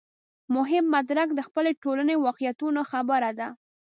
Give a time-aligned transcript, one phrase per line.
[0.55, 3.47] مهم مدرک د خپلې ټولنې واقعیتونو خبره ده.